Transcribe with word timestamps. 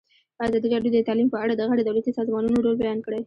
ازادي 0.45 0.67
راډیو 0.73 0.93
د 0.95 0.99
تعلیم 1.07 1.27
په 1.31 1.37
اړه 1.43 1.53
د 1.55 1.61
غیر 1.69 1.79
دولتي 1.87 2.11
سازمانونو 2.17 2.63
رول 2.65 2.75
بیان 2.83 2.99
کړی. 3.05 3.19